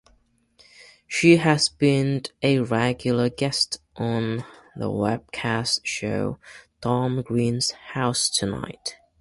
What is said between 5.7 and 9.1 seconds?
show "Tom Green's House Tonight".